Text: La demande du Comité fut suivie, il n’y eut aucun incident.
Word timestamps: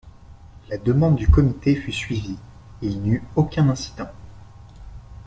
La 0.69 0.79
demande 0.79 1.15
du 1.15 1.29
Comité 1.29 1.75
fut 1.75 1.91
suivie, 1.91 2.39
il 2.81 3.03
n’y 3.03 3.09
eut 3.11 3.23
aucun 3.35 3.69
incident. 3.69 4.09